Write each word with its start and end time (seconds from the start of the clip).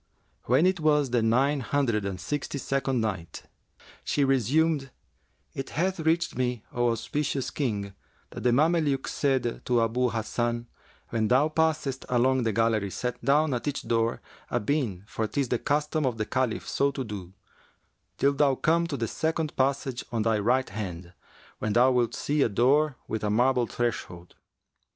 When 0.45 0.65
it 0.65 0.79
was 0.79 1.11
the 1.11 1.21
Nine 1.21 1.59
Hundred 1.59 2.05
and 2.05 2.19
Sixty 2.19 2.57
second 2.57 3.01
Night, 3.01 3.43
She 4.03 4.23
resumed, 4.23 4.89
It 5.53 5.69
hath 5.69 5.99
reached 5.99 6.35
me, 6.35 6.63
O 6.73 6.89
auspicious 6.89 7.51
King, 7.51 7.93
that 8.31 8.41
the 8.41 8.51
Mameluke 8.51 9.07
said 9.07 9.61
to 9.65 9.79
Abu 9.83 10.09
Hasan, 10.09 10.65
"When 11.09 11.27
thou 11.27 11.49
passest 11.49 12.05
along 12.09 12.41
the 12.45 12.51
gallery 12.51 12.89
set 12.89 13.23
down 13.23 13.53
at 13.53 13.67
each 13.67 13.83
door 13.83 14.21
a 14.49 14.59
bean 14.59 15.03
for 15.05 15.27
'tis 15.27 15.49
the 15.49 15.59
custom 15.59 16.07
of 16.07 16.17
the 16.17 16.25
Caliph 16.25 16.67
so 16.67 16.89
to 16.89 17.03
do, 17.03 17.33
till 18.17 18.33
thou 18.33 18.55
come 18.55 18.87
to 18.87 18.97
the 18.97 19.07
second 19.07 19.55
passage 19.55 20.03
on 20.11 20.23
thy 20.23 20.39
right 20.39 20.71
hand, 20.71 21.13
when 21.59 21.73
thou 21.73 21.91
wilt 21.91 22.15
see 22.15 22.41
a 22.41 22.49
door 22.49 22.97
with 23.07 23.23
a 23.23 23.29
marble 23.29 23.67
threshold 23.67 24.33